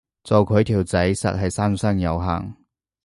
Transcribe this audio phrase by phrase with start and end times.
[0.23, 2.55] 做佢條仔實係三生有幸